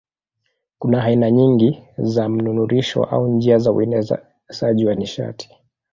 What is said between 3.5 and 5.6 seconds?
za uenezaji wa nishati.